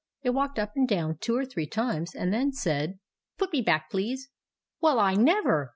It 0.23 0.31
walked 0.31 0.57
up 0.57 0.71
and 0.75 0.87
down 0.87 1.19
two 1.21 1.35
or 1.37 1.45
three 1.45 1.67
times 1.67 2.15
and 2.15 2.33
then 2.33 2.53
said 2.53 2.97
—"Put 3.37 3.53
me 3.53 3.61
back, 3.61 3.91
please." 3.91 4.31
"Well, 4.81 4.97
I 4.99 5.13
never!" 5.13 5.69